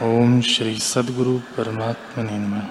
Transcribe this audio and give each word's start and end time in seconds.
ओम 0.00 0.40
श्री 0.40 0.78
सदगुरु 0.78 1.38
परमात्मा 1.38 2.24
नमः। 2.24 2.62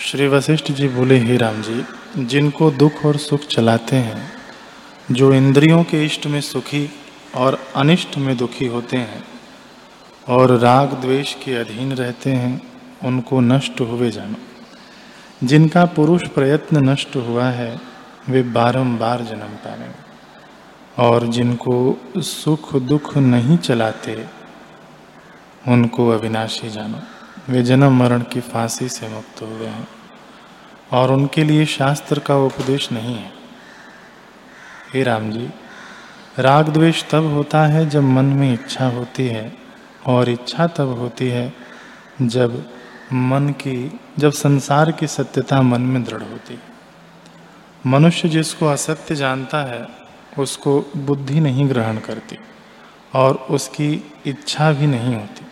श्री 0.00 0.26
वशिष्ठ 0.28 0.72
जी 0.72 0.88
बोले, 0.88 1.18
हे 1.18 1.36
राम 1.36 1.62
जी, 1.62 1.84
जिनको 2.24 2.70
दुख 2.70 3.06
और 3.06 3.16
सुख 3.16 3.40
चलाते 3.40 3.96
हैं, 3.96 4.32
जो 5.10 5.32
इंद्रियों 5.32 5.84
के 5.84 6.04
इष्ट 6.04 6.26
में 6.26 6.40
सुखी 6.40 6.90
और 7.34 7.58
अनिष्ट 7.76 8.16
में 8.16 8.36
दुखी 8.36 8.66
होते 8.66 8.96
हैं 8.96 9.24
और 10.28 10.58
राग 10.58 10.92
द्वेष 10.92 11.34
के 11.34 11.54
अधीन 11.54 11.92
रहते 11.92 12.32
हैं, 12.32 12.72
उनको 13.04 13.40
नष्ट 13.40 13.80
हुए 13.80 14.10
जानो। 14.10 14.36
जिनका 15.46 15.84
पुरुष 15.84 16.22
प्रयत्न 16.28 16.88
नष्ट 16.88 17.16
हुआ 17.16 17.44
है, 17.44 17.80
वे 18.28 18.42
बारंबार 18.42 19.22
जन्म 19.22 19.48
पाएँगे 19.48 20.11
और 20.98 21.26
जिनको 21.26 21.96
सुख 22.16 22.76
दुख 22.76 23.16
नहीं 23.16 23.56
चलाते, 23.58 24.26
उनको 25.68 26.08
अविनाशी 26.08 26.70
जानो। 26.70 26.98
वे 27.48 27.62
जन्म 27.62 27.96
मरण 27.96 28.22
की 28.22 28.40
फांसी 28.40 28.88
से 28.88 29.08
मुक्त 29.08 29.42
हो 29.42 29.58
गए 29.58 29.66
हैं 29.66 29.88
और 30.92 31.12
उनके 31.12 31.44
लिए 31.44 31.66
शास्त्र 31.66 32.18
का 32.18 32.36
उपदेश 32.36 32.92
नहीं 32.92 33.16
है। 33.16 33.32
हे 34.94 35.02
राम 35.02 35.30
जी, 35.30 35.50
राग 36.38 36.68
द्वेष 36.68 37.04
तब 37.10 37.24
होता 37.24 37.66
है 37.66 37.88
जब 37.88 38.02
मन 38.02 38.24
में 38.24 38.52
इच्छा 38.54 38.86
होती 38.88 39.26
है 39.26 39.56
और 40.06 40.28
इच्छा 40.28 40.66
तब 40.66 40.88
होती 40.88 41.28
है 41.28 41.52
जब 42.22 42.70
मन 43.12 43.48
की, 43.48 44.00
जब 44.18 44.32
संसार 44.32 44.92
की 44.92 45.06
सत्यता 45.06 45.62
मन 45.62 45.80
में 45.80 46.04
दृढ़ 46.04 46.22
होती। 46.22 46.54
है 46.54 46.60
मनुष्य 47.86 48.28
जिसको 48.28 48.66
असत्य 48.66 49.14
जानता 49.14 49.58
है 49.64 50.01
उसको 50.38 50.92
बुद्धि 50.96 51.40
नहीं 51.40 51.68
ग्रहण 51.68 51.96
करती 51.96 52.38
और 53.14 53.34
उसकी 53.34 54.12
इच्छा 54.26 54.72
भी 54.72 54.86
नहीं 54.86 55.14
होती। 55.14 55.46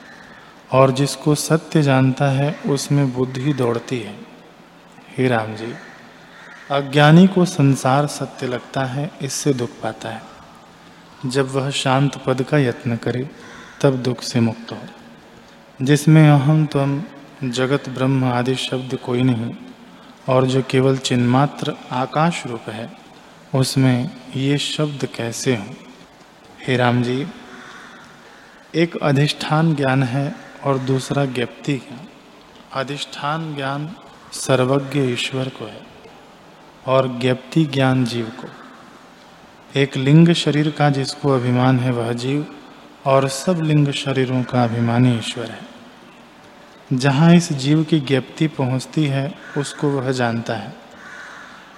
और 0.72 0.90
जिसको 0.90 1.34
सत्य 1.34 1.82
जानता 1.82 2.24
है, 2.24 2.60
उसमें 2.66 3.12
बुद्धि 3.12 3.52
दौड़ती 3.52 4.00
है। 4.00 4.14
हे 5.18 5.28
राम 5.28 5.54
जी, 5.54 5.74
अज्ञानी 6.70 7.26
को 7.26 7.44
संसार 7.44 8.06
सत्य 8.06 8.46
लगता 8.46 8.84
है, 8.84 9.10
इससे 9.22 9.54
दुख 9.54 9.70
पाता 9.82 10.08
है। 10.08 10.22
जब 11.26 11.50
वह 11.50 11.70
शांत 11.70 12.24
पद 12.26 12.42
का 12.42 12.58
यत्न 12.58 12.96
करे, 12.96 13.30
तब 13.80 13.96
दुख 13.96 14.22
से 14.22 14.40
मुक्त 14.40 14.72
हो। 14.72 14.78
जिसमें 15.82 16.30
अहम 16.30 16.66
तम 16.66 17.02
जगत, 17.44 17.88
ब्रह्म 17.88 18.24
आदि 18.24 18.54
शब्द 18.54 18.96
कोई 18.96 19.22
नहीं, 19.22 19.54
और 20.28 20.46
जो 20.46 20.62
केवल 20.62 20.96
चिन्मात्र 20.96 21.74
आकाश 21.92 22.46
रूप 22.46 22.70
है 22.70 22.99
उसमें 23.54 24.10
ये 24.36 24.58
शब्द 24.58 25.08
कैसे 25.16 25.56
हों? 25.56 25.74
हे 26.66 26.76
राम 26.76 27.02
जी, 27.02 27.26
एक 28.74 28.96
अधिष्ठान 28.96 29.74
ज्ञान 29.74 30.02
है 30.02 30.34
और 30.64 30.78
दूसरा 30.78 31.24
ज्ञप्ति 31.24 31.72
ज्ञान 31.72 32.08
अधिष्ठान 32.72 33.54
ज्ञान 33.54 33.96
सर्वज्ञ 34.32 35.00
ईश्वर 35.00 35.48
को 35.48 35.66
है 35.66 35.82
और 36.86 37.18
ज्ञप्ति 37.18 37.64
ज्ञान 37.64 38.04
जीव 38.04 38.26
को। 38.26 38.48
एक 39.80 39.96
लिंग 39.96 40.32
शरीर 40.32 40.70
का 40.70 40.90
जिसको 40.90 41.28
अभिमान 41.28 41.78
है 41.78 41.92
वह 41.92 42.12
जीव 42.12 42.54
और 43.06 43.28
सब 43.28 43.60
लिंग 43.60 43.88
शरीरों 43.88 44.42
का 44.42 44.64
अभिमानी 44.64 45.18
ईश्वर 45.18 45.50
है। 45.50 45.70
जहाँ 46.92 47.34
इस 47.34 47.52
जीव 47.52 47.84
की 47.84 48.00
ज्ञप्ति 48.00 48.46
पहुँचती 48.46 49.06
है, 49.06 49.34
उसको 49.56 49.88
वह 49.90 50.12
जानता 50.12 50.54
है। 50.54 50.89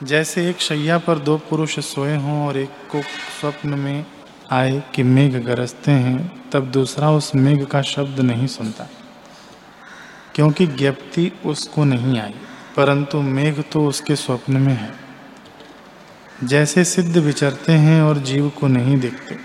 जैसे 0.03 0.51
एक 0.51 0.59
शैया 0.59 0.99
पर 0.99 1.19
दो 1.19 1.39
पुरुष 1.39 1.81
सोए 1.81 2.17
हों 2.17 2.47
और 2.47 2.57
एक 2.57 2.69
को 2.69 3.03
स्वप्न 3.41 3.69
में 3.69 4.07
आए 4.51 4.83
कि 4.95 5.03
मेघ 5.03 5.37
गरजते 5.37 5.91
हैं, 5.91 6.51
तब 6.51 6.71
दूसरा 6.71 7.11
उस 7.11 7.35
मेघ 7.35 7.65
का 7.65 7.83
शब्द 7.83 8.21
नहीं 8.21 8.47
सुनता। 8.47 8.89
क्योंकि 10.35 10.67
ज्ञप्ति 10.67 11.33
उसको 11.47 11.85
नहीं 11.85 12.21
आई, 12.21 12.35
परंतु 12.77 13.23
मेघ 13.23 13.63
तो 13.73 13.87
उसके 13.87 14.17
स्वप्न 14.17 14.57
में 14.57 14.75
है। 14.75 14.95
जैसे 16.45 16.85
सिद्ध 16.85 17.17
विचरते 17.17 17.73
हैं 17.73 18.03
और 18.03 18.19
जीव 18.19 18.49
को 18.49 18.67
नहीं 18.67 18.97
देखते, 18.97 19.37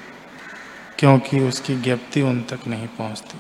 क्योंकि 1.00 1.40
उसकी 1.40 1.76
ज्ञप्ति 1.76 2.22
उन 2.22 2.42
तक 2.42 2.68
नहीं 2.68 2.88
पहुँचती। 2.88 3.38